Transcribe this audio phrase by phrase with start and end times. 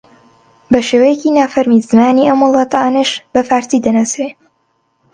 [0.71, 4.29] بە شێوەیەکی نافەرمی زمانی ئەم وڵاتانەش بە فارسی دەناسرێ